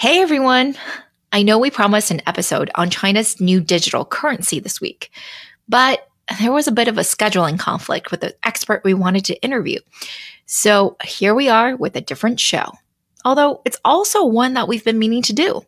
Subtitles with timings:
[0.00, 0.76] Hey everyone!
[1.32, 5.10] I know we promised an episode on China's new digital currency this week,
[5.68, 6.06] but
[6.38, 9.80] there was a bit of a scheduling conflict with the expert we wanted to interview.
[10.46, 12.70] So here we are with a different show.
[13.24, 15.62] Although it's also one that we've been meaning to do.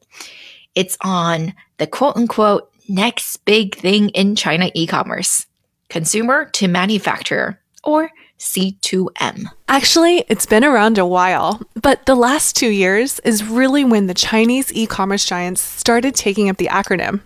[0.77, 5.45] It's on the quote unquote next big thing in China e commerce
[5.89, 8.09] consumer to manufacturer, or
[8.41, 9.45] C2M.
[9.69, 14.15] Actually, it's been around a while, but the last two years is really when the
[14.15, 17.21] Chinese e commerce giants started taking up the acronym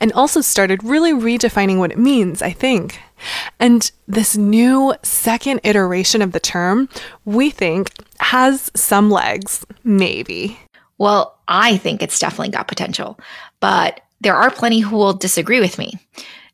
[0.00, 3.00] and also started really redefining what it means, I think.
[3.58, 6.88] And this new second iteration of the term,
[7.24, 10.58] we think, has some legs, maybe.
[10.98, 13.18] Well, I think it's definitely got potential,
[13.58, 15.94] but there are plenty who will disagree with me.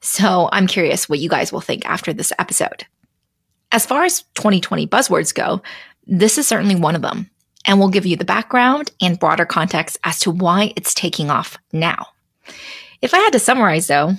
[0.00, 2.86] So I'm curious what you guys will think after this episode.
[3.76, 5.60] As far as 2020 buzzwords go,
[6.06, 7.28] this is certainly one of them,
[7.66, 11.58] and we'll give you the background and broader context as to why it's taking off
[11.74, 12.06] now.
[13.02, 14.14] If I had to summarize though,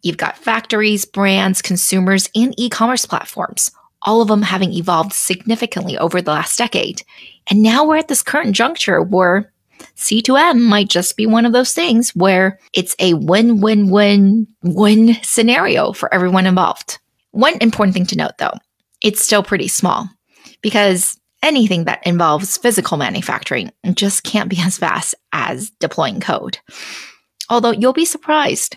[0.00, 5.98] you've got factories, brands, consumers, and e commerce platforms, all of them having evolved significantly
[5.98, 7.02] over the last decade.
[7.50, 9.52] And now we're at this current juncture where
[9.94, 15.16] C2M might just be one of those things where it's a win win win win
[15.22, 16.98] scenario for everyone involved.
[17.32, 18.54] One important thing to note though
[19.02, 20.08] it's still pretty small
[20.62, 26.58] because anything that involves physical manufacturing just can't be as fast as deploying code.
[27.50, 28.76] Although you'll be surprised,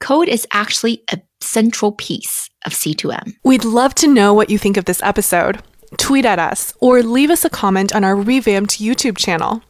[0.00, 3.34] code is actually a central piece of C2M.
[3.44, 5.62] We'd love to know what you think of this episode
[5.98, 9.62] tweet at us, or leave us a comment on our revamped YouTube channel.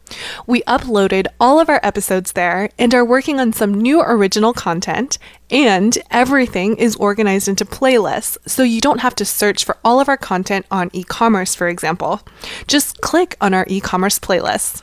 [0.46, 5.18] We uploaded all of our episodes there and are working on some new original content,
[5.52, 10.08] and everything is organized into playlists, so you don't have to search for all of
[10.08, 12.22] our content on e commerce, for example.
[12.66, 14.82] Just click on our e commerce playlist.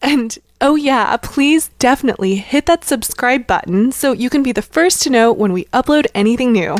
[0.00, 5.02] And oh, yeah, please definitely hit that subscribe button so you can be the first
[5.02, 6.76] to know when we upload anything new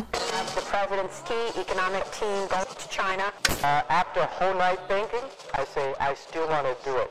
[0.74, 3.32] president's key economic team going to China.
[3.62, 5.22] Uh, after a whole night thinking,
[5.54, 7.10] I say I still want to do it.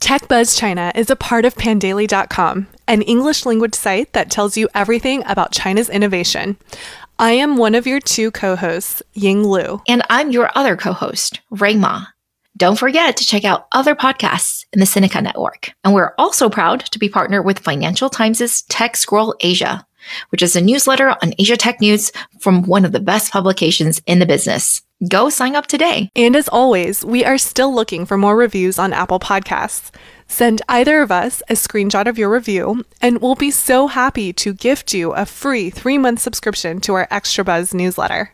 [0.00, 5.24] TechBuzz China is a part of Pandaily.com, an English language site that tells you everything
[5.26, 6.56] about China's innovation.
[7.18, 9.80] I am one of your two co hosts, Ying Lu.
[9.88, 12.04] And I'm your other co host, Rui Ma.
[12.56, 15.72] Don't forget to check out other podcasts in the Sinica Network.
[15.82, 19.86] And we're also proud to be partnered with Financial Times' Tech Scroll Asia,
[20.30, 24.18] which is a newsletter on Asia tech news from one of the best publications in
[24.18, 24.82] the business.
[25.08, 26.10] Go sign up today.
[26.16, 29.90] And as always, we are still looking for more reviews on Apple Podcasts.
[30.28, 34.54] Send either of us a screenshot of your review, and we'll be so happy to
[34.54, 38.32] gift you a free three month subscription to our Extra Buzz newsletter.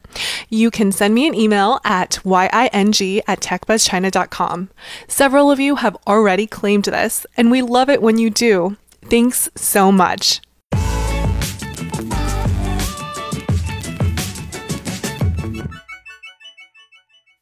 [0.48, 4.70] You can send me an email at ying at techbuzzchina.com.
[5.08, 8.76] Several of you have already claimed this, and we love it when you do.
[9.02, 10.40] Thanks so much.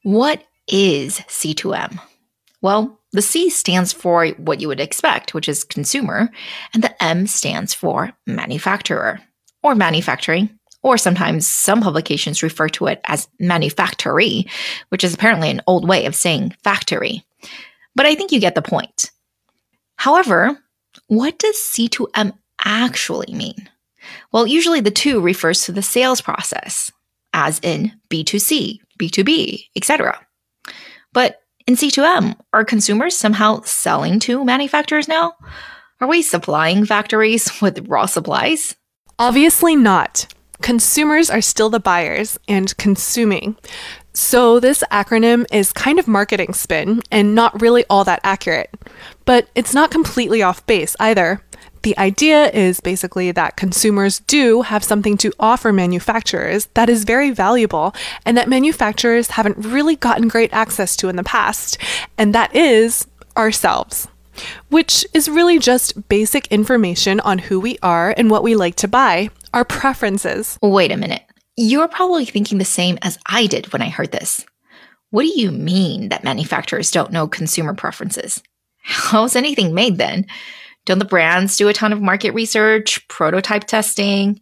[0.02, 2.00] What is C2M?
[2.62, 6.30] Well, the C stands for what you would expect, which is consumer,
[6.72, 9.20] and the M stands for manufacturer
[9.62, 14.46] or manufacturing, or sometimes some publications refer to it as manufactory,
[14.88, 17.24] which is apparently an old way of saying factory.
[17.94, 19.10] But I think you get the point.
[19.96, 20.58] However,
[21.08, 22.32] what does C2M
[22.64, 23.68] actually mean?
[24.32, 26.90] Well, usually the two refers to the sales process,
[27.32, 30.18] as in B2C, B2B, etc.
[31.12, 35.34] But in C2M, are consumers somehow selling to manufacturers now?
[36.00, 38.74] Are we supplying factories with raw supplies?
[39.18, 40.26] Obviously not.
[40.62, 43.56] Consumers are still the buyers and consuming.
[44.12, 48.70] So, this acronym is kind of marketing spin and not really all that accurate.
[49.24, 51.40] But it's not completely off base either.
[51.82, 57.30] The idea is basically that consumers do have something to offer manufacturers that is very
[57.30, 57.94] valuable
[58.26, 61.78] and that manufacturers haven't really gotten great access to in the past,
[62.18, 63.06] and that is
[63.36, 64.08] ourselves.
[64.68, 68.88] which is really just basic information on who we are and what we like to
[68.88, 70.58] buy, our preferences.
[70.62, 71.22] Wait a minute.
[71.56, 74.46] You're probably thinking the same as I did when I heard this.
[75.10, 78.42] What do you mean that manufacturers don't know consumer preferences?
[78.82, 80.26] How's anything made then?
[80.86, 84.40] Don't the brands do a ton of market research, prototype testing,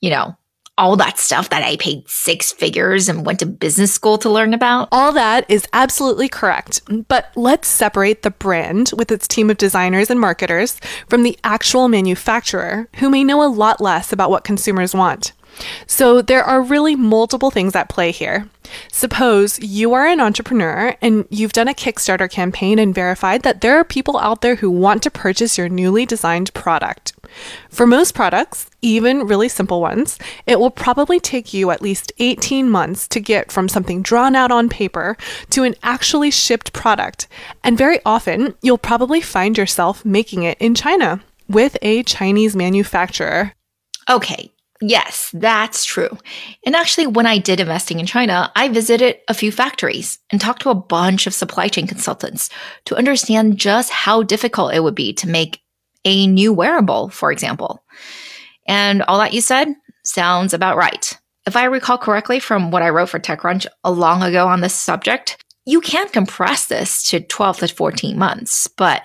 [0.00, 0.36] you know,
[0.78, 4.54] all that stuff that I paid six figures and went to business school to learn
[4.54, 4.88] about?
[4.90, 6.80] All that is absolutely correct.
[7.08, 11.88] But let's separate the brand with its team of designers and marketers from the actual
[11.88, 15.32] manufacturer, who may know a lot less about what consumers want.
[15.86, 18.48] So there are really multiple things at play here.
[18.90, 23.76] Suppose you are an entrepreneur and you've done a Kickstarter campaign and verified that there
[23.76, 27.12] are people out there who want to purchase your newly designed product.
[27.68, 32.68] For most products, even really simple ones, it will probably take you at least 18
[32.68, 35.16] months to get from something drawn out on paper
[35.50, 37.26] to an actually shipped product.
[37.64, 43.52] And very often, you'll probably find yourself making it in China with a Chinese manufacturer.
[44.10, 44.50] Okay,
[44.84, 46.18] Yes, that's true.
[46.66, 50.62] And actually, when I did investing in China, I visited a few factories and talked
[50.62, 52.50] to a bunch of supply chain consultants
[52.86, 55.60] to understand just how difficult it would be to make
[56.04, 57.84] a new wearable, for example.
[58.66, 59.68] And all that you said
[60.02, 61.16] sounds about right.
[61.46, 64.74] If I recall correctly from what I wrote for TechCrunch a long ago on this
[64.74, 69.02] subject, you can compress this to 12 to 14 months, but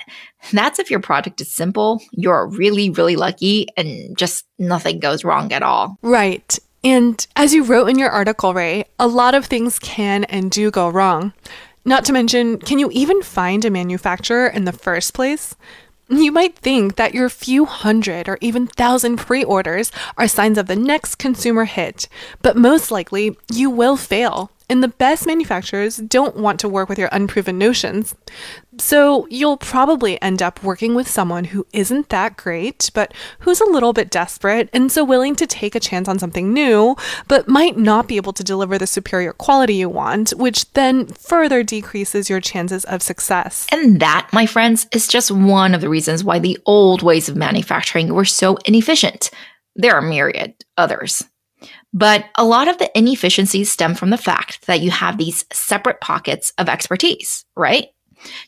[0.51, 5.51] that's if your project is simple, you're really, really lucky, and just nothing goes wrong
[5.51, 5.97] at all.
[6.01, 6.57] Right.
[6.83, 10.71] And as you wrote in your article, Rui, a lot of things can and do
[10.71, 11.33] go wrong.
[11.85, 15.55] Not to mention, can you even find a manufacturer in the first place?
[16.09, 20.67] You might think that your few hundred or even thousand pre orders are signs of
[20.67, 22.07] the next consumer hit,
[22.41, 26.99] but most likely you will fail and the best manufacturers don't want to work with
[26.99, 28.15] your unproven notions.
[28.79, 33.69] So you'll probably end up working with someone who isn't that great, but who's a
[33.69, 36.95] little bit desperate and so willing to take a chance on something new,
[37.27, 41.63] but might not be able to deliver the superior quality you want, which then further
[41.63, 43.67] decreases your chances of success.
[43.71, 47.35] And that, my friends, is just one of the reasons why the old ways of
[47.35, 49.31] manufacturing were so inefficient.
[49.75, 51.23] There are myriad others.
[51.97, 55.99] But a lot of the inefficiencies stem from the fact that you have these separate
[55.99, 57.87] pockets of expertise, right?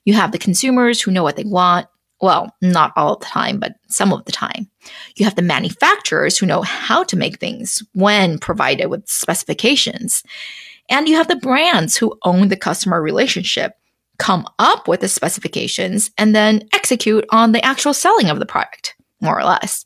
[0.06, 1.88] You have the consumers who know what they want.
[2.22, 4.70] Well, not all the time, but some of the time.
[5.16, 10.22] You have the manufacturers who know how to make things when provided with specifications.
[10.88, 13.74] And you have the brands who own the customer relationship,
[14.20, 18.96] come up with the specifications, and then execute on the actual selling of the product
[19.22, 19.86] more or less.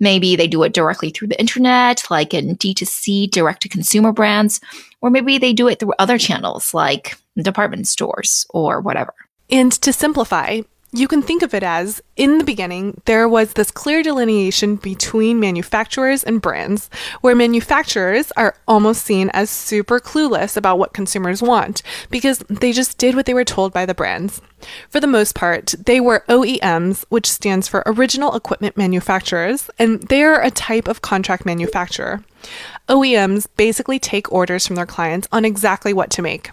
[0.00, 4.60] Maybe they do it directly through the internet, like in D2C, direct to consumer brands,
[5.00, 9.14] or maybe they do it through other channels like department stores or whatever.
[9.50, 10.62] And to simplify,
[10.94, 15.40] you can think of it as in the beginning, there was this clear delineation between
[15.40, 16.90] manufacturers and brands,
[17.22, 22.98] where manufacturers are almost seen as super clueless about what consumers want because they just
[22.98, 24.42] did what they were told by the brands.
[24.90, 30.22] For the most part, they were OEMs, which stands for Original Equipment Manufacturers, and they
[30.22, 32.22] are a type of contract manufacturer.
[32.88, 36.50] OEMs basically take orders from their clients on exactly what to make.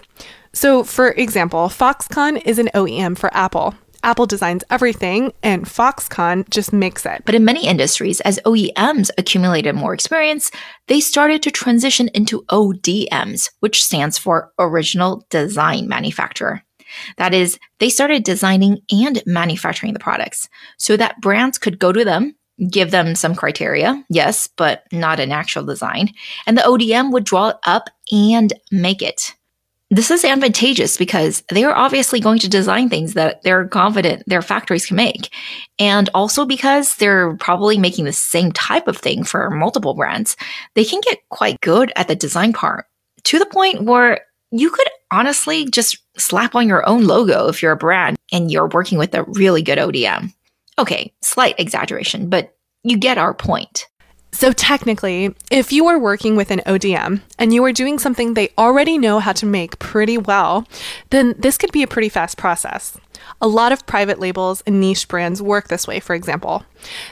[0.54, 3.76] So, for example, Foxconn is an OEM for Apple.
[4.04, 7.24] Apple designs everything and Foxconn just makes it.
[7.26, 10.52] But in many industries, as OEMs accumulated more experience,
[10.88, 16.64] they started to transition into ODMs, which stands for Original Design Manufacturer.
[17.18, 22.04] That is, they started designing and manufacturing the products so that brands could go to
[22.04, 22.36] them,
[22.70, 26.12] give them some criteria, yes, but not an actual design,
[26.48, 29.36] and the ODM would draw it up and make it.
[29.92, 34.44] This is advantageous because they are obviously going to design things that they're confident their
[34.44, 35.34] factories can make.
[35.80, 40.38] And also because they're probably making the same type of thing for multiple brands,
[40.76, 42.86] they can get quite good at the design part
[43.24, 47.72] to the point where you could honestly just slap on your own logo if you're
[47.72, 50.32] a brand and you're working with a really good ODM.
[50.78, 53.88] Okay, slight exaggeration, but you get our point.
[54.32, 58.52] So, technically, if you are working with an ODM and you are doing something they
[58.58, 60.68] already know how to make pretty well,
[61.10, 62.98] then this could be a pretty fast process.
[63.42, 66.64] A lot of private labels and niche brands work this way, for example.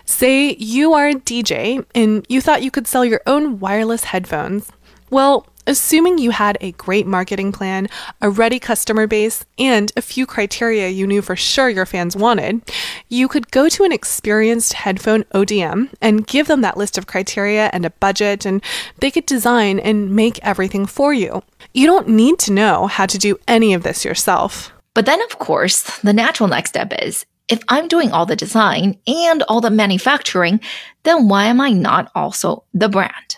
[0.06, 4.72] Say you are a DJ and you thought you could sell your own wireless headphones.
[5.10, 7.90] Well, Assuming you had a great marketing plan,
[8.22, 12.62] a ready customer base, and a few criteria you knew for sure your fans wanted,
[13.10, 17.70] you could go to an experienced headphone ODM and give them that list of criteria
[17.74, 18.64] and a budget, and
[19.02, 21.44] they could design and make everything for you.
[21.74, 24.72] You don't need to know how to do any of this yourself.
[24.94, 29.00] But then, of course, the natural next step is if I'm doing all the design
[29.06, 30.62] and all the manufacturing,
[31.04, 33.37] then why am I not also the brand?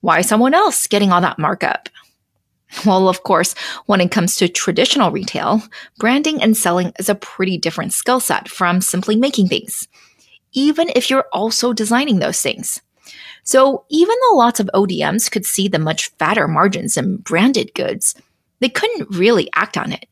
[0.00, 1.88] Why someone else getting all that markup?
[2.86, 3.54] Well, of course,
[3.86, 5.62] when it comes to traditional retail,
[5.98, 9.88] branding and selling is a pretty different skill set from simply making things,
[10.52, 12.80] even if you're also designing those things.
[13.42, 18.14] So, even though lots of ODMs could see the much fatter margins in branded goods,
[18.60, 20.06] they couldn't really act on it.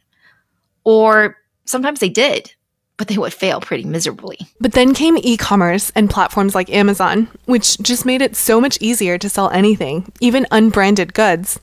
[0.84, 2.52] Or sometimes they did,
[2.98, 4.38] but they would fail pretty miserably.
[4.60, 8.76] But then came e commerce and platforms like Amazon, which just made it so much
[8.80, 11.58] easier to sell anything, even unbranded goods.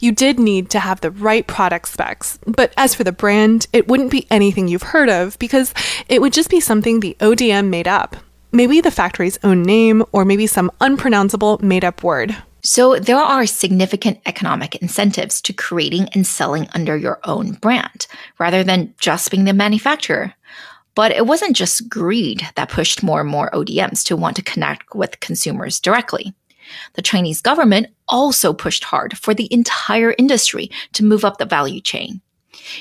[0.00, 3.86] You did need to have the right product specs, but as for the brand, it
[3.86, 5.72] wouldn't be anything you've heard of because
[6.08, 8.16] it would just be something the ODM made up.
[8.50, 12.34] Maybe the factory's own name, or maybe some unpronounceable made up word.
[12.64, 18.06] So, there are significant economic incentives to creating and selling under your own brand,
[18.38, 20.34] rather than just being the manufacturer.
[20.98, 24.96] But it wasn't just greed that pushed more and more ODMs to want to connect
[24.96, 26.34] with consumers directly.
[26.94, 31.80] The Chinese government also pushed hard for the entire industry to move up the value
[31.80, 32.20] chain.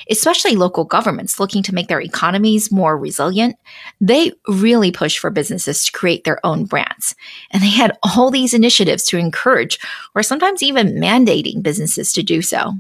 [0.10, 3.56] Especially local governments looking to make their economies more resilient,
[4.02, 7.14] they really pushed for businesses to create their own brands.
[7.52, 9.78] And they had all these initiatives to encourage
[10.16, 12.74] or sometimes even mandating businesses to do so.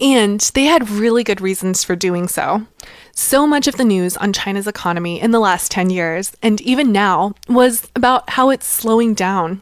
[0.00, 2.66] And they had really good reasons for doing so.
[3.12, 6.90] So much of the news on China's economy in the last 10 years, and even
[6.90, 9.60] now, was about how it's slowing down.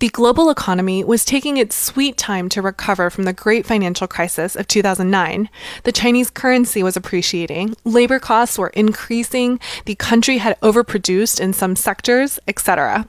[0.00, 4.56] The global economy was taking its sweet time to recover from the great financial crisis
[4.56, 5.50] of 2009.
[5.84, 11.76] The Chinese currency was appreciating, labor costs were increasing, the country had overproduced in some
[11.76, 13.06] sectors, etc.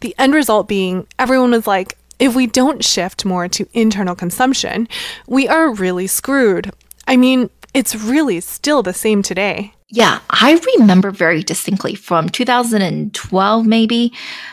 [0.00, 4.88] The end result being everyone was like, if we don't shift more to internal consumption,
[5.26, 6.70] we are really screwed.
[7.06, 9.72] I mean, it's really still the same today.
[9.90, 14.12] Yeah, I remember very distinctly from 2012, maybe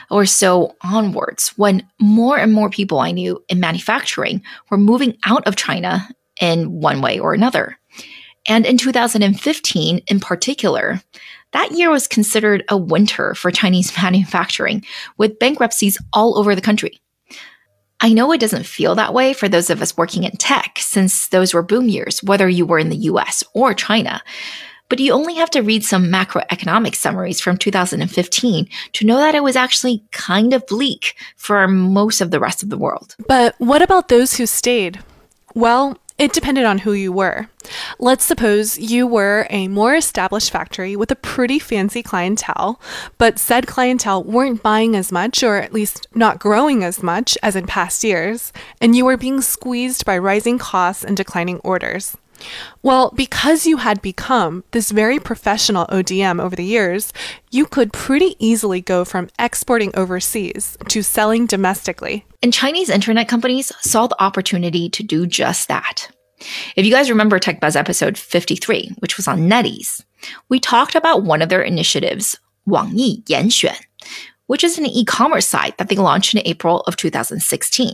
[0.10, 5.48] or so onwards, when more and more people I knew in manufacturing were moving out
[5.48, 6.08] of China
[6.39, 7.77] in one way or another.
[8.48, 11.01] And in 2015, in particular,
[11.53, 14.84] that year was considered a winter for Chinese manufacturing,
[15.18, 17.00] with bankruptcies all over the country.
[18.01, 21.27] I know it doesn't feel that way for those of us working in tech, since
[21.27, 24.22] those were boom years, whether you were in the US or China.
[24.89, 29.43] But you only have to read some macroeconomic summaries from 2015 to know that it
[29.43, 33.15] was actually kind of bleak for most of the rest of the world.
[33.27, 35.00] But what about those who stayed?
[35.53, 37.50] Well, it depended on who you were.
[37.98, 42.80] Let's suppose you were a more established factory with a pretty fancy clientele,
[43.18, 47.56] but said clientele weren't buying as much, or at least not growing as much as
[47.56, 52.16] in past years, and you were being squeezed by rising costs and declining orders.
[52.83, 57.13] Well, because you had become this very professional ODM over the years,
[57.51, 62.25] you could pretty easily go from exporting overseas to selling domestically.
[62.41, 66.10] And Chinese internet companies saw the opportunity to do just that.
[66.75, 70.03] If you guys remember TechBuzz episode 53, which was on NetEase,
[70.50, 73.77] we talked about one of their initiatives, Wangyi Yanxuan,
[74.48, 77.93] which is an e-commerce site that they launched in April of 2016.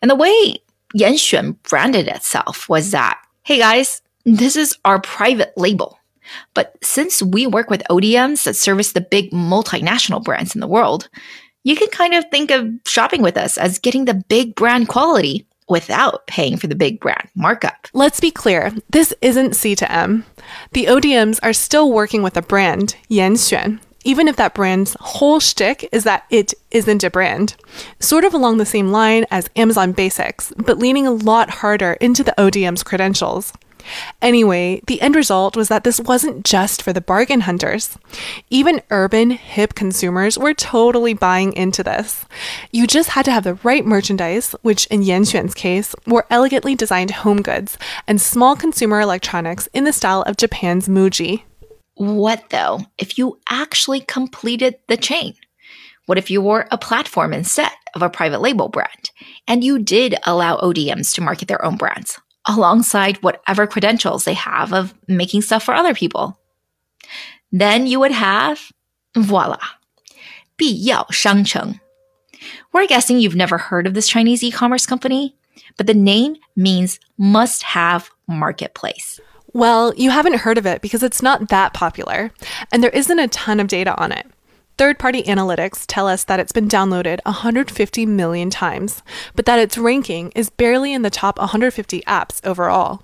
[0.00, 0.56] And the way
[0.96, 5.98] Yanxuan branded itself was that hey guys, this is our private label.
[6.52, 11.08] But since we work with ODMs that service the big multinational brands in the world,
[11.64, 15.46] you can kind of think of shopping with us as getting the big brand quality
[15.66, 17.88] without paying for the big brand markup.
[17.94, 20.26] Let's be clear, this isn't C to M.
[20.72, 25.86] The ODMs are still working with a brand, Yanxuan, even if that brand's whole shtick
[25.92, 27.54] is that it isn't a brand.
[28.00, 32.24] Sort of along the same line as Amazon Basics, but leaning a lot harder into
[32.24, 33.52] the ODM's credentials.
[34.22, 37.98] Anyway, the end result was that this wasn't just for the bargain hunters.
[38.48, 42.24] Even urban, hip consumers were totally buying into this.
[42.72, 47.10] You just had to have the right merchandise, which in Yanxuan's case were elegantly designed
[47.10, 51.42] home goods and small consumer electronics in the style of Japan's Muji.
[51.97, 55.35] What though if you actually completed the chain?
[56.05, 59.11] What if you were a platform instead of a private label brand
[59.47, 64.73] and you did allow ODMs to market their own brands alongside whatever credentials they have
[64.73, 66.37] of making stuff for other people?
[67.51, 68.71] Then you would have,
[69.15, 69.59] voila,
[70.57, 71.79] 必要商城.
[72.71, 75.35] We're guessing you've never heard of this Chinese e commerce company,
[75.77, 79.19] but the name means must have marketplace.
[79.58, 82.30] Well, you haven't heard of it because it's not that popular,
[82.70, 84.24] and there isn't a ton of data on it.
[84.76, 89.02] Third party analytics tell us that it's been downloaded 150 million times,
[89.34, 93.02] but that its ranking is barely in the top 150 apps overall.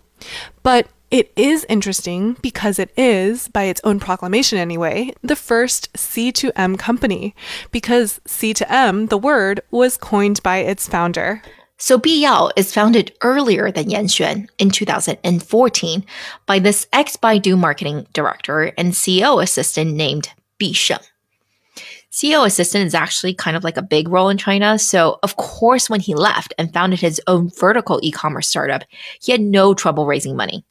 [0.62, 6.78] But It is interesting because it is, by its own proclamation anyway, the first C2M
[6.78, 7.34] company,
[7.70, 11.42] because C2M, the word, was coined by its founder.
[11.76, 16.04] So Biyao is founded earlier than Yan Xuan in 2014
[16.46, 20.28] by this ex-Baidu marketing director and CEO assistant named
[20.60, 20.98] Bi Sheng.
[22.12, 24.78] CEO assistant is actually kind of like a big role in China.
[24.78, 28.84] So, of course, when he left and founded his own vertical e commerce startup,
[29.20, 30.64] he had no trouble raising money.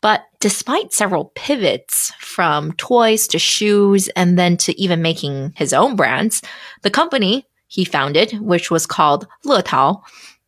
[0.00, 5.96] But despite several pivots from toys to shoes and then to even making his own
[5.96, 6.42] brands,
[6.82, 10.02] the company he founded, which was called Letao,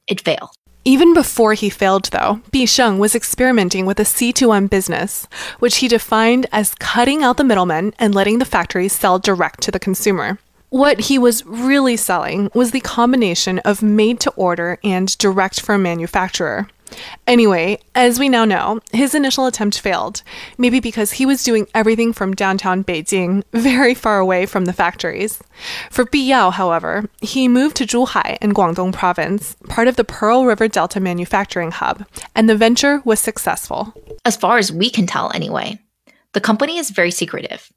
[0.06, 0.50] it failed.
[0.84, 5.26] Even before he failed, though, Bi Sheng was experimenting with a C2M business,
[5.58, 9.70] which he defined as cutting out the middlemen and letting the factories sell direct to
[9.70, 10.38] the consumer.
[10.68, 15.82] What he was really selling was the combination of made to order and direct from
[15.82, 16.68] manufacturer.
[17.26, 20.22] Anyway, as we now know, his initial attempt failed,
[20.58, 25.42] maybe because he was doing everything from downtown Beijing, very far away from the factories.
[25.90, 30.68] For Biyao, however, he moved to Zhuhai in Guangdong province, part of the Pearl River
[30.68, 33.94] Delta manufacturing hub, and the venture was successful.
[34.24, 35.78] As far as we can tell, anyway.
[36.32, 37.72] The company is very secretive,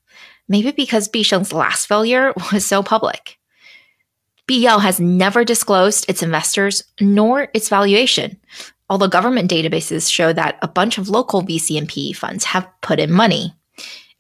[0.48, 3.38] maybe because Bisheng's last failure was so public.
[4.48, 8.40] Biyao has never disclosed its investors nor its valuation,
[8.90, 13.00] although government databases show that a bunch of local VC and PE funds have put
[13.00, 13.54] in money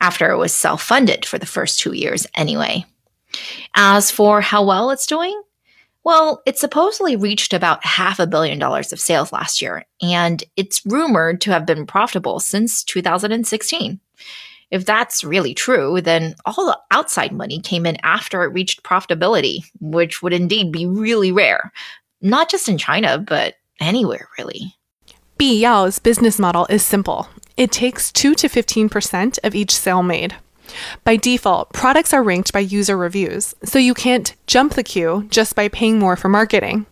[0.01, 2.85] after it was self funded for the first two years anyway.
[3.75, 5.39] As for how well it's doing,
[6.03, 10.81] well, it supposedly reached about half a billion dollars of sales last year, and it's
[10.85, 13.99] rumored to have been profitable since 2016.
[14.71, 19.65] If that's really true, then all the outside money came in after it reached profitability,
[19.79, 21.71] which would indeed be really rare,
[22.21, 24.75] not just in China, but anywhere really.
[25.37, 27.27] Biyao's business model is simple.
[27.57, 30.35] It takes 2 to 15% of each sale made.
[31.03, 35.55] By default, products are ranked by user reviews, so you can't jump the queue just
[35.55, 36.85] by paying more for marketing.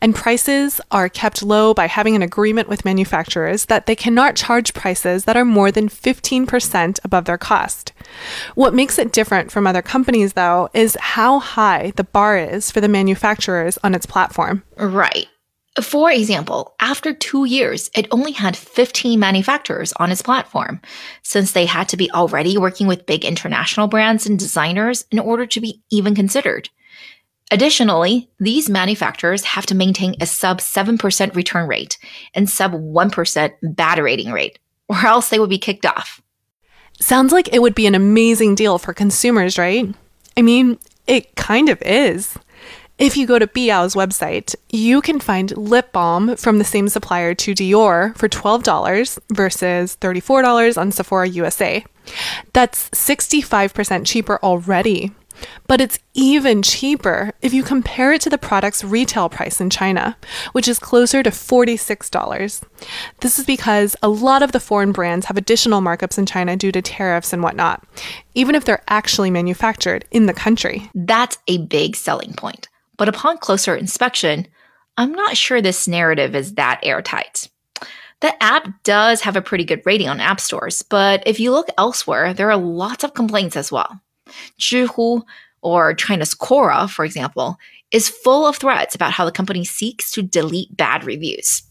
[0.00, 4.74] And prices are kept low by having an agreement with manufacturers that they cannot charge
[4.74, 7.92] prices that are more than 15% above their cost.
[8.54, 12.80] What makes it different from other companies, though, is how high the bar is for
[12.80, 14.62] the manufacturers on its platform.
[14.76, 15.26] Right.
[15.82, 20.80] For example, after two years, it only had 15 manufacturers on its platform,
[21.22, 25.44] since they had to be already working with big international brands and designers in order
[25.46, 26.70] to be even considered.
[27.50, 31.98] Additionally, these manufacturers have to maintain a sub 7% return rate
[32.34, 34.58] and sub 1% bad rating rate,
[34.88, 36.22] or else they would be kicked off.
[36.98, 39.94] Sounds like it would be an amazing deal for consumers, right?
[40.36, 42.38] I mean, it kind of is.
[42.98, 47.34] If you go to Biyao's website, you can find lip balm from the same supplier
[47.34, 51.84] to Dior for $12 versus $34 on Sephora USA.
[52.54, 55.12] That's 65% cheaper already.
[55.66, 60.16] But it's even cheaper if you compare it to the product's retail price in China,
[60.52, 62.62] which is closer to $46.
[63.20, 66.72] This is because a lot of the foreign brands have additional markups in China due
[66.72, 67.86] to tariffs and whatnot,
[68.34, 70.90] even if they're actually manufactured in the country.
[70.94, 72.68] That's a big selling point.
[72.96, 74.46] But upon closer inspection,
[74.96, 77.48] I'm not sure this narrative is that airtight.
[78.20, 81.68] The app does have a pretty good rating on app stores, but if you look
[81.76, 84.00] elsewhere, there are lots of complaints as well.
[84.58, 85.22] Zhihu,
[85.60, 87.58] or China's Quora, for example,
[87.92, 91.62] is full of threats about how the company seeks to delete bad reviews,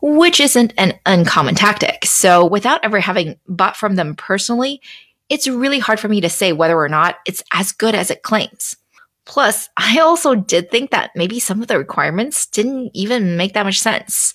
[0.00, 2.04] which isn't an uncommon tactic.
[2.04, 4.80] So, without ever having bought from them personally,
[5.28, 8.22] it's really hard for me to say whether or not it's as good as it
[8.22, 8.76] claims.
[9.24, 13.66] Plus, I also did think that maybe some of the requirements didn't even make that
[13.66, 14.32] much sense.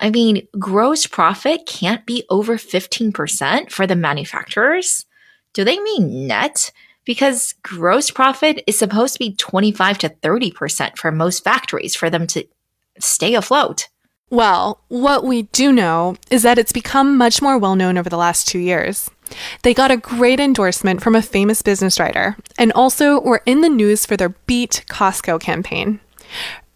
[0.00, 5.04] I mean, gross profit can't be over 15% for the manufacturers.
[5.52, 6.72] Do they mean net?
[7.04, 12.26] Because gross profit is supposed to be 25 to 30% for most factories for them
[12.28, 12.46] to
[12.98, 13.88] stay afloat.
[14.30, 18.16] Well, what we do know is that it's become much more well known over the
[18.16, 19.10] last two years.
[19.62, 23.68] They got a great endorsement from a famous business writer and also were in the
[23.68, 26.00] news for their Beat Costco campaign.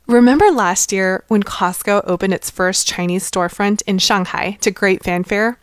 [0.06, 5.58] Remember last year when Costco opened its first Chinese storefront in Shanghai to great fanfare?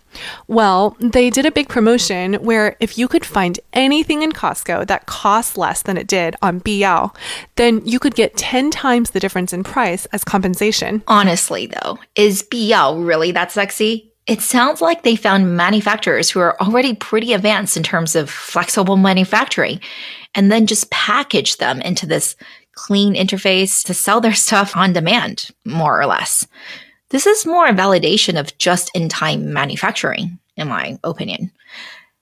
[0.48, 5.06] Well, they did a big promotion where if you could find anything in Costco that
[5.06, 7.16] cost less than it did on Biyao,
[7.56, 11.04] then you could get 10 times the difference in price as compensation.
[11.08, 14.11] Honestly, though, is Biyao really that sexy?
[14.28, 18.96] It sounds like they found manufacturers who are already pretty advanced in terms of flexible
[18.96, 19.82] manufacturing
[20.36, 22.36] and then just package them into this
[22.74, 26.48] clean interface to sell their stuff on demand, more or less.
[27.10, 31.52] This is more a validation of just in time manufacturing, in my opinion.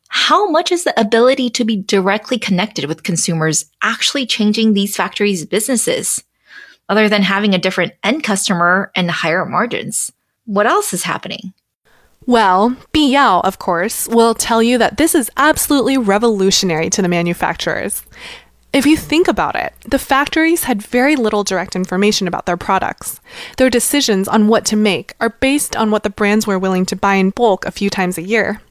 [0.08, 5.46] How much is the ability to be directly connected with consumers actually changing these factories'
[5.46, 6.24] businesses?
[6.88, 10.12] Other than having a different end customer and higher margins,
[10.46, 11.54] what else is happening?
[12.26, 17.08] Well, Bi Yao, of course, will tell you that this is absolutely revolutionary to the
[17.08, 18.04] manufacturers.
[18.72, 23.20] If you think about it, the factories had very little direct information about their products.
[23.58, 26.96] Their decisions on what to make are based on what the brands were willing to
[26.96, 28.62] buy in bulk a few times a year.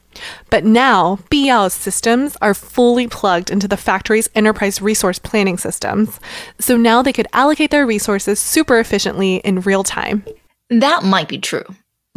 [0.49, 6.19] But now, Yao's systems are fully plugged into the factory's enterprise resource planning systems.
[6.59, 10.23] So now they could allocate their resources super efficiently in real time.
[10.69, 11.65] That might be true.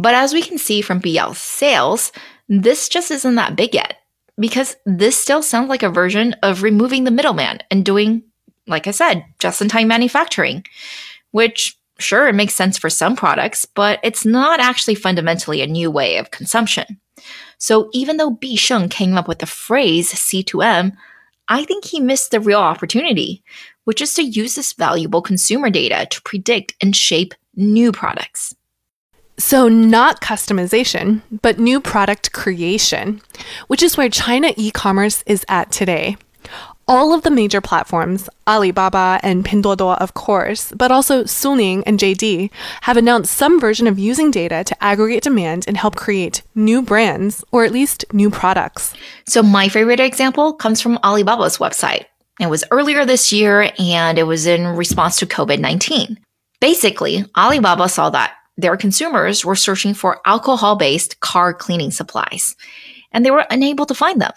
[0.03, 2.11] But as we can see from Yao's sales,
[2.49, 3.99] this just isn't that big yet
[4.37, 8.25] because this still sounds like a version of removing the middleman and doing,
[8.67, 10.65] like I said, just in time manufacturing,
[11.31, 15.89] which sure, it makes sense for some products, but it's not actually fundamentally a new
[15.89, 16.99] way of consumption.
[17.59, 20.97] So even though Bi Sheng came up with the phrase C2M,
[21.47, 23.45] I think he missed the real opportunity,
[23.85, 28.53] which is to use this valuable consumer data to predict and shape new products.
[29.45, 33.21] So, not customization, but new product creation,
[33.67, 36.17] which is where China e commerce is at today.
[36.87, 42.51] All of the major platforms, Alibaba and Pinduoduo, of course, but also Suning and JD,
[42.83, 47.45] have announced some version of using data to aggregate demand and help create new brands,
[47.51, 48.95] or at least new products.
[49.29, 52.05] So, my favorite example comes from Alibaba's website.
[52.41, 56.17] It was earlier this year and it was in response to COVID 19.
[56.61, 62.57] Basically, Alibaba saw that their consumers were searching for alcohol based car cleaning supplies,
[63.13, 64.33] and they were unable to find them.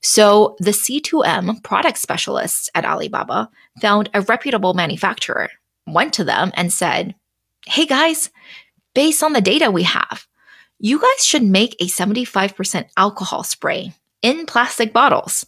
[0.00, 3.48] So the C2M product specialists at Alibaba
[3.80, 5.48] found a reputable manufacturer,
[5.86, 7.14] went to them, and said,
[7.66, 8.30] Hey guys,
[8.94, 10.26] based on the data we have,
[10.80, 15.46] you guys should make a 75% alcohol spray in plastic bottles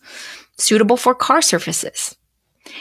[0.58, 2.16] suitable for car surfaces.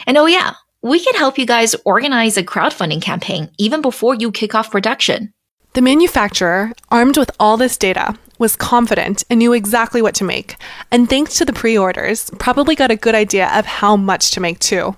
[0.06, 4.30] And oh, yeah, we can help you guys organize a crowdfunding campaign even before you
[4.30, 5.32] kick off production.
[5.72, 10.56] The manufacturer, armed with all this data, was confident and knew exactly what to make,
[10.90, 14.40] and thanks to the pre orders, probably got a good idea of how much to
[14.40, 14.94] make too.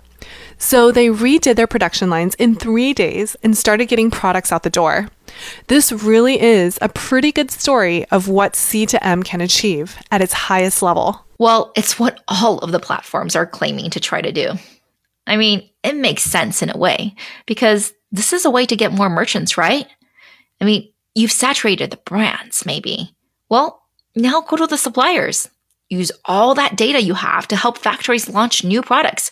[0.58, 4.70] So they redid their production lines in three days and started getting products out the
[4.70, 5.08] door.
[5.68, 10.20] This really is a pretty good story of what C to M can achieve at
[10.20, 11.24] its highest level.
[11.38, 14.54] Well, it's what all of the platforms are claiming to try to do.
[15.26, 17.14] I mean, it makes sense in a way
[17.46, 19.86] because this is a way to get more merchants, right?
[20.60, 23.14] I mean, you've saturated the brands, maybe.
[23.48, 23.82] Well,
[24.14, 25.48] now go to the suppliers.
[25.88, 29.30] Use all that data you have to help factories launch new products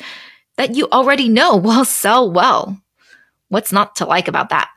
[0.56, 2.80] that you already know will sell well.
[3.48, 4.68] What's not to like about that?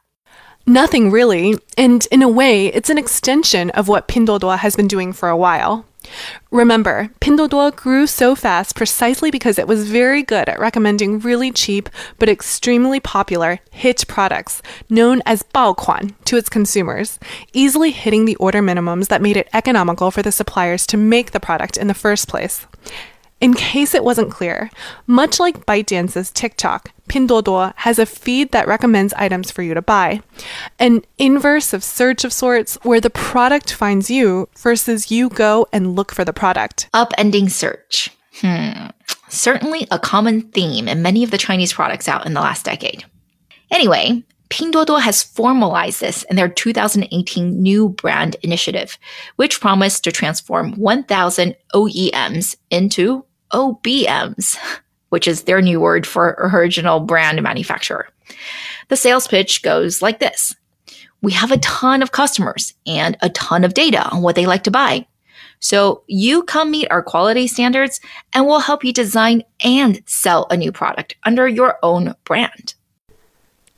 [0.66, 1.56] Nothing really.
[1.78, 5.38] And in a way, it's an extension of what Pinduoduo has been doing for a
[5.38, 5.86] while.
[6.52, 11.90] Remember, Pinduoduo grew so fast precisely because it was very good at recommending really cheap
[12.20, 17.20] but extremely popular hit products known as baokuan to its consumers,
[17.54, 21.40] easily hitting the order minimums that made it economical for the suppliers to make the
[21.40, 22.66] product in the first place.
[23.40, 24.72] In case it wasn't clear,
[25.06, 30.22] much like ByteDance's TikTok, Pinduoduo has a feed that recommends items for you to buy.
[30.80, 35.96] An inverse of search of sorts where the product finds you versus you go and
[35.96, 36.90] look for the product.
[36.96, 38.10] Upending search.
[38.42, 38.88] Hmm.
[39.30, 43.06] Certainly a common theme in many of the Chinese products out in the last decade.
[43.70, 48.98] Anyway, Pinduoduo has formalized this in their 2018 new brand initiative,
[49.36, 54.58] which promised to transform 1,000 OEMs into OBMs,
[55.10, 58.10] which is their new word for original brand manufacturer.
[58.90, 60.56] The sales pitch goes like this.
[61.22, 64.64] We have a ton of customers and a ton of data on what they like
[64.66, 65.08] to buy.
[65.60, 68.00] So you come meet our quality standards
[68.34, 72.76] and we'll help you design and sell a new product under your own brand.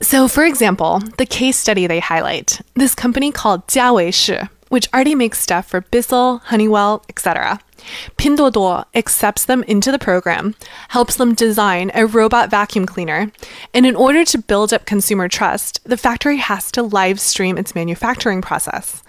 [0.01, 4.13] So, for example, the case study they highlight this company called Jiawei
[4.69, 7.59] which already makes stuff for Bissell, Honeywell, etc.
[8.17, 10.55] Pinduoduo accepts them into the program,
[10.89, 13.31] helps them design a robot vacuum cleaner,
[13.73, 17.75] and in order to build up consumer trust, the factory has to live stream its
[17.75, 19.03] manufacturing process.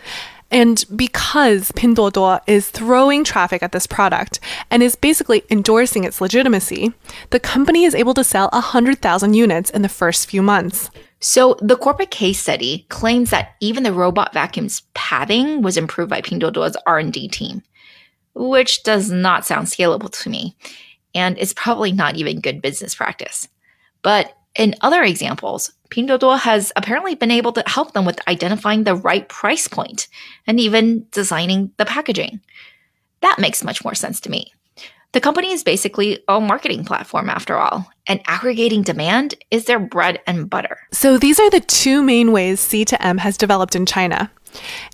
[0.51, 6.93] And because Pinduoduo is throwing traffic at this product and is basically endorsing its legitimacy,
[7.31, 10.91] the company is able to sell 100,000 units in the first few months.
[11.21, 16.23] So the corporate case study claims that even the robot vacuum's padding was improved by
[16.23, 17.63] Pinduoduo's R&D team,
[18.35, 20.57] which does not sound scalable to me,
[21.15, 23.49] and it's probably not even good business practice.
[24.03, 28.95] But in other examples, Pinduoduo has apparently been able to help them with identifying the
[28.95, 30.09] right price point
[30.47, 32.41] and even designing the packaging.
[33.21, 34.53] That makes much more sense to me.
[35.13, 40.21] The company is basically a marketing platform after all, and aggregating demand is their bread
[40.27, 40.79] and butter.
[40.93, 44.31] So these are the two main ways C2M has developed in China.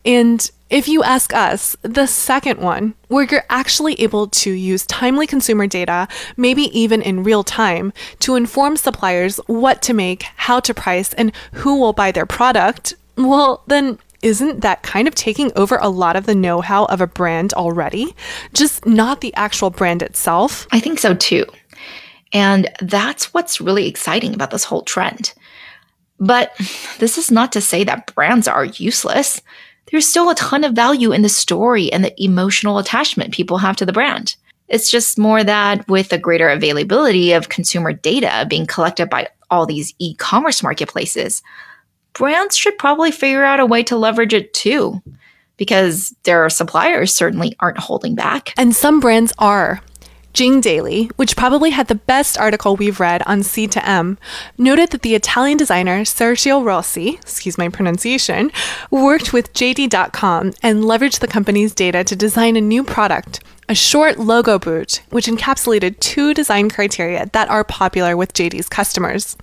[0.07, 5.27] And if you ask us, the second one, where you're actually able to use timely
[5.27, 10.75] consumer data, maybe even in real time, to inform suppliers what to make, how to
[10.75, 15.77] price, and who will buy their product, well, then isn't that kind of taking over
[15.77, 18.15] a lot of the know how of a brand already?
[18.55, 20.67] Just not the actual brand itself?
[20.73, 21.45] I think so too.
[22.33, 25.33] And that's what's really exciting about this whole trend.
[26.19, 26.53] But
[26.99, 29.41] this is not to say that brands are useless.
[29.91, 33.77] There's still a ton of value in the story and the emotional attachment people have
[33.77, 34.37] to the brand.
[34.69, 39.65] It's just more that with the greater availability of consumer data being collected by all
[39.65, 41.43] these e commerce marketplaces,
[42.17, 45.03] brands should probably figure out a way to leverage it too,
[45.57, 48.55] because their suppliers certainly aren't holding back.
[48.57, 49.81] And some brands are.
[50.33, 54.19] Jing Daily, which probably had the best article we've read on C2M,
[54.59, 58.53] noted that the Italian designer Sergio Rossi, excuse my pronunciation,
[58.91, 64.19] worked with JD.com and leveraged the company's data to design a new product, a short
[64.19, 69.39] logo boot, which encapsulated two design criteria that are popular with JD's customers.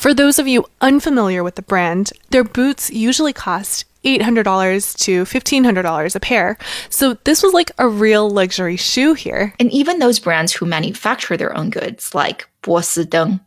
[0.00, 6.16] For those of you unfamiliar with the brand, their boots usually cost $800 to $1,500
[6.16, 6.56] a pair.
[6.88, 9.52] So this was like a real luxury shoe here.
[9.60, 13.40] And even those brands who manufacture their own goods, like Bosideng,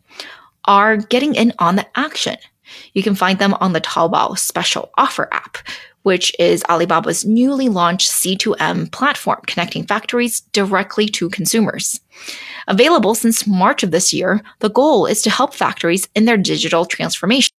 [0.66, 2.38] are getting in on the action.
[2.94, 5.58] You can find them on the Taobao special offer app,
[6.04, 12.00] which is Alibaba's newly launched C2M platform connecting factories directly to consumers.
[12.68, 16.86] Available since March of this year, the goal is to help factories in their digital
[16.86, 17.54] transformation.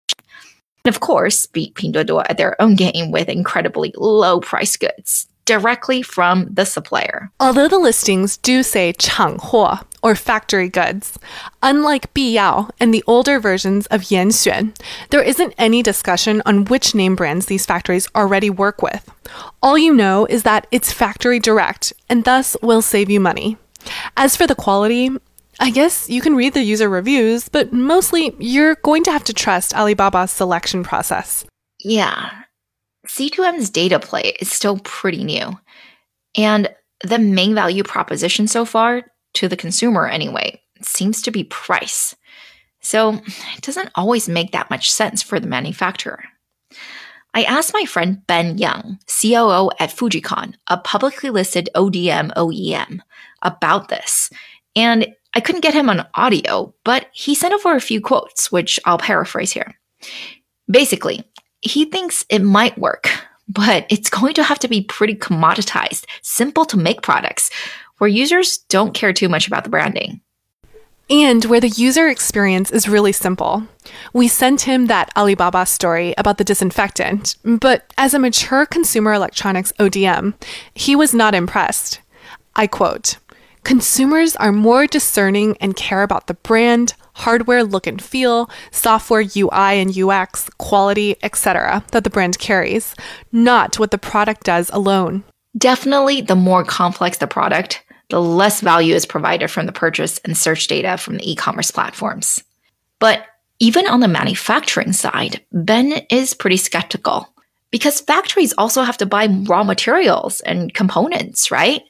[0.85, 6.03] And of course, beat Pinduoduo at their own game with incredibly low price goods directly
[6.03, 7.31] from the supplier.
[7.39, 11.19] Although the listings do say 厂货 or factory goods,
[11.63, 14.75] unlike Biyao and the older versions of Yanxuan,
[15.11, 19.11] there isn't any discussion on which name brands these factories already work with.
[19.63, 23.57] All you know is that it's factory direct and thus will save you money.
[24.17, 25.11] As for the quality,
[25.61, 29.33] I guess you can read the user reviews, but mostly you're going to have to
[29.33, 31.45] trust Alibaba's selection process.
[31.81, 32.31] Yeah.
[33.07, 35.59] C2M's data play is still pretty new.
[36.37, 42.15] And the main value proposition so far, to the consumer anyway, seems to be price.
[42.81, 43.21] So
[43.57, 46.25] it doesn't always make that much sense for the manufacturer.
[47.35, 53.01] I asked my friend Ben Young, COO at Fujikon, a publicly listed ODM OEM,
[53.43, 54.31] about this.
[54.77, 58.79] And I couldn't get him on audio, but he sent over a few quotes, which
[58.85, 59.75] I'll paraphrase here.
[60.71, 61.25] Basically,
[61.61, 63.11] he thinks it might work,
[63.49, 67.51] but it's going to have to be pretty commoditized, simple to make products
[67.99, 70.21] where users don't care too much about the branding.
[71.11, 73.65] And where the user experience is really simple.
[74.13, 79.73] We sent him that Alibaba story about the disinfectant, but as a mature consumer electronics
[79.79, 80.35] ODM,
[80.75, 82.01] he was not impressed.
[82.57, 83.19] I quote,
[83.65, 89.81] Consumers are more discerning and care about the brand, hardware look and feel, software UI
[89.81, 91.85] and UX, quality, etc.
[91.93, 92.95] that the brand carries,
[93.33, 95.25] not what the product does alone.
[95.57, 100.39] Definitely, the more complex the product, the less value is provided from the purchase and
[100.39, 102.45] search data from the e commerce platforms.
[103.01, 103.27] But
[103.59, 107.29] even on the manufacturing side, Ben is pretty skeptical
[107.73, 111.83] because factories also have to buy raw materials and components, right?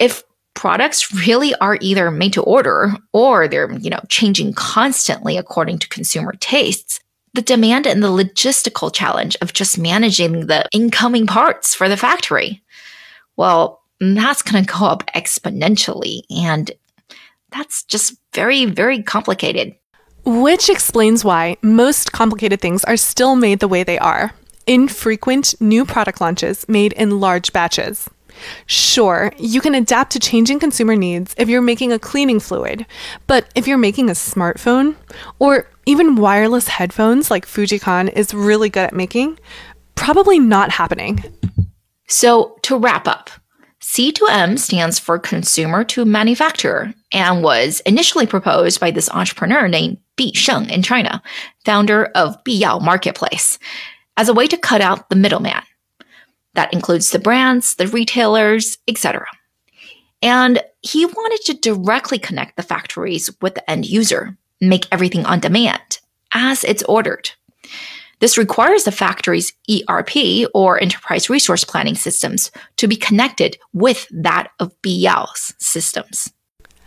[0.00, 5.78] If products really are either made to order or they're, you know, changing constantly according
[5.78, 6.98] to consumer tastes.
[7.34, 12.64] The demand and the logistical challenge of just managing the incoming parts for the factory.
[13.36, 16.70] Well, that's going to go up exponentially and
[17.50, 19.74] that's just very, very complicated.
[20.24, 24.32] Which explains why most complicated things are still made the way they are
[24.66, 28.08] infrequent new product launches made in large batches.
[28.66, 32.86] Sure, you can adapt to changing consumer needs if you're making a cleaning fluid,
[33.26, 34.94] but if you're making a smartphone
[35.38, 39.38] or even wireless headphones like Fujikon is really good at making,
[39.94, 41.22] probably not happening.
[42.08, 43.30] So, to wrap up,
[43.82, 50.30] C2M stands for consumer to manufacturer and was initially proposed by this entrepreneur named Bi
[50.34, 51.20] Sheng in China,
[51.64, 53.58] founder of Biyao Marketplace,
[54.16, 55.62] as a way to cut out the middleman
[56.54, 59.26] that includes the brands, the retailers, etc.
[60.22, 65.40] And he wanted to directly connect the factories with the end user, make everything on
[65.40, 65.98] demand
[66.32, 67.32] as it's ordered.
[68.22, 74.52] This requires the factory's ERP or enterprise resource planning systems to be connected with that
[74.60, 76.32] of Biyao's systems.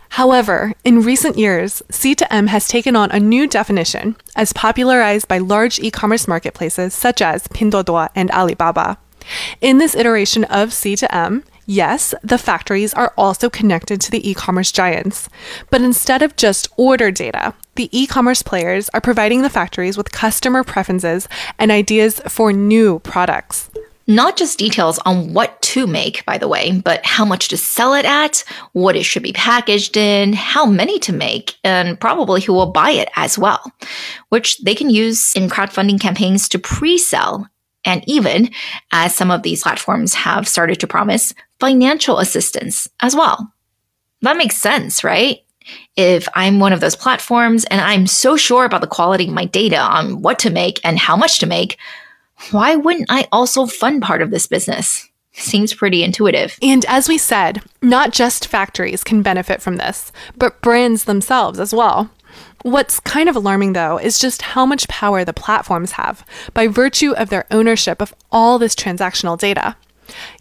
[0.08, 5.78] However, in recent years, C2M has taken on a new definition as popularized by large
[5.78, 8.96] e commerce marketplaces such as Pinduoduo and Alibaba.
[9.60, 14.70] In this iteration of C2M, Yes, the factories are also connected to the e commerce
[14.70, 15.28] giants.
[15.68, 20.12] But instead of just order data, the e commerce players are providing the factories with
[20.12, 23.68] customer preferences and ideas for new products.
[24.06, 27.92] Not just details on what to make, by the way, but how much to sell
[27.94, 32.52] it at, what it should be packaged in, how many to make, and probably who
[32.52, 33.60] will buy it as well,
[34.28, 37.50] which they can use in crowdfunding campaigns to pre sell
[37.86, 38.50] and even,
[38.92, 43.52] as some of these platforms have started to promise, financial assistance as well.
[44.20, 45.38] That makes sense, right?
[45.96, 49.46] If I'm one of those platforms and I'm so sure about the quality of my
[49.46, 51.78] data on what to make and how much to make,
[52.50, 55.08] why wouldn't I also fund part of this business?
[55.32, 56.58] Seems pretty intuitive.
[56.62, 61.74] And as we said, not just factories can benefit from this, but brands themselves as
[61.74, 62.10] well.
[62.66, 67.12] What's kind of alarming, though, is just how much power the platforms have by virtue
[67.12, 69.76] of their ownership of all this transactional data.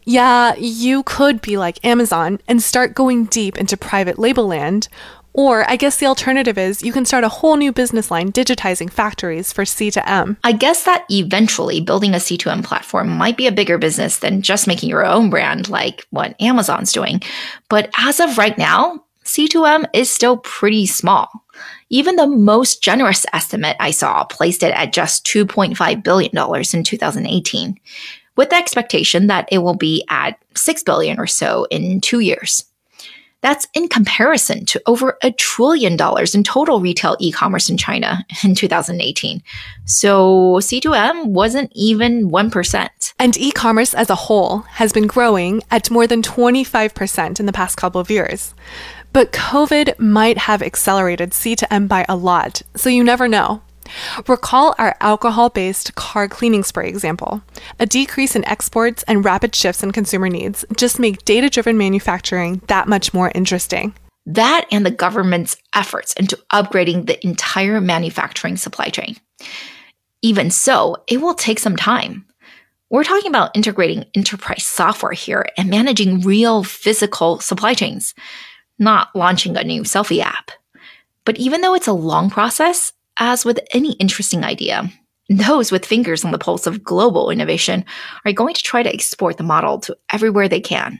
[0.06, 4.88] Yeah, you could be like Amazon and start going deep into private label land,
[5.34, 8.90] or I guess the alternative is you can start a whole new business line digitizing
[8.92, 10.38] factories for C2M.
[10.44, 14.66] I guess that eventually building a C2M platform might be a bigger business than just
[14.66, 17.22] making your own brand like what Amazon's doing.
[17.70, 21.30] But as of right now, C2M is still pretty small.
[21.90, 26.32] Even the most generous estimate I saw placed it at just $2.5 billion
[26.74, 27.80] in 2018,
[28.36, 32.66] with the expectation that it will be at 6 billion or so in two years.
[33.46, 38.26] That's in comparison to over a trillion dollars in total retail e commerce in China
[38.44, 39.44] in 2018.
[39.86, 43.14] So C2M wasn't even 1%.
[43.20, 47.54] And e commerce as a whole has been growing at more than 25% in the
[47.54, 48.56] past couple of years.
[49.16, 53.62] But COVID might have accelerated C2M by a lot, so you never know.
[54.28, 57.42] Recall our alcohol based car cleaning spray example.
[57.80, 62.62] A decrease in exports and rapid shifts in consumer needs just make data driven manufacturing
[62.68, 63.96] that much more interesting.
[64.26, 69.16] That and the government's efforts into upgrading the entire manufacturing supply chain.
[70.24, 72.26] Even so, it will take some time.
[72.90, 78.14] We're talking about integrating enterprise software here and managing real physical supply chains
[78.80, 80.52] not launching a new selfie app.
[81.24, 84.90] But even though it's a long process, as with any interesting idea,
[85.30, 87.84] those with fingers on the pulse of global innovation
[88.26, 91.00] are going to try to export the model to everywhere they can.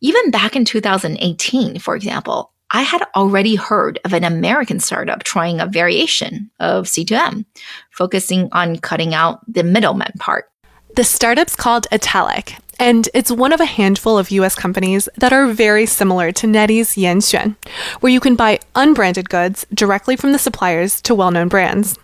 [0.00, 5.60] Even back in 2018, for example, I had already heard of an American startup trying
[5.60, 7.44] a variation of C2M,
[7.90, 10.50] focusing on cutting out the middleman part.
[10.96, 15.46] The startup's called Italic, and it's one of a handful of US companies that are
[15.46, 17.56] very similar to NetEase Yanxuan,
[18.00, 21.98] where you can buy unbranded goods directly from the suppliers to well known brands.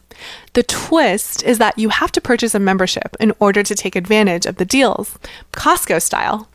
[0.52, 4.46] The twist is that you have to purchase a membership in order to take advantage
[4.46, 5.18] of the deals,
[5.52, 6.48] Costco style.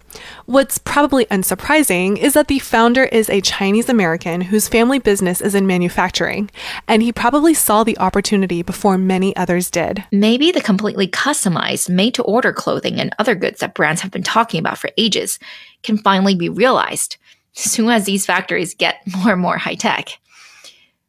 [0.46, 5.56] What's probably unsurprising is that the founder is a Chinese American whose family business is
[5.56, 6.50] in manufacturing,
[6.88, 10.04] and he probably saw the opportunity before many others did.
[10.12, 14.24] Maybe the completely customized, made to order clothing and other goods that brands have been
[14.24, 15.40] talking about for ages
[15.84, 17.18] can finally be realized
[17.58, 20.20] as soon as these factories get more and more high tech.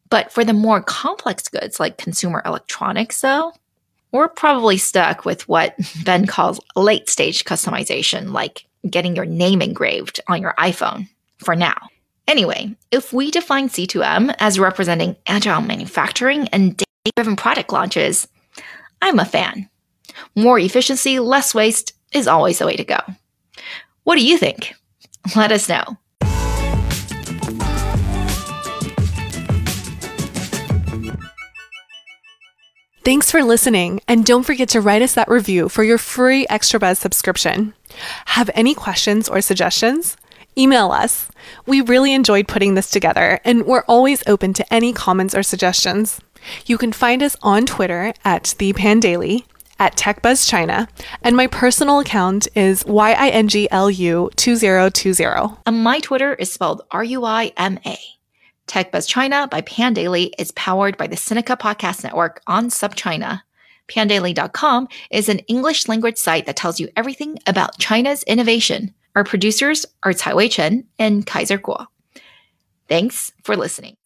[0.08, 3.52] But for the more complex goods like consumer electronics, though,
[4.12, 10.20] we're probably stuck with what Ben calls late stage customization, like getting your name engraved
[10.28, 11.08] on your iPhone
[11.38, 11.76] for now.
[12.28, 18.26] Anyway, if we define C2M as representing agile manufacturing and data driven product launches,
[19.00, 19.68] I'm a fan.
[20.34, 22.98] More efficiency, less waste is always the way to go.
[24.04, 24.74] What do you think?
[25.34, 25.96] Let us know.
[33.06, 36.80] Thanks for listening, and don't forget to write us that review for your free Extra
[36.80, 37.72] Buzz subscription.
[38.24, 40.16] Have any questions or suggestions?
[40.58, 41.30] Email us.
[41.66, 46.20] We really enjoyed putting this together, and we're always open to any comments or suggestions.
[46.66, 49.44] You can find us on Twitter at the Pandaily,
[49.78, 50.88] at TechBuzzChina,
[51.22, 55.58] and my personal account is YINGLU2020.
[55.64, 57.96] And my Twitter is spelled R U I M A.
[58.66, 63.42] TechBuzz China by Pandaily is powered by the Sinica Podcast Network on SupChina.
[63.88, 68.92] Pandaily.com is an English language site that tells you everything about China's innovation.
[69.14, 71.86] Our producers are Wei Chen and Kaiser Kuo.
[72.88, 73.96] Thanks for listening.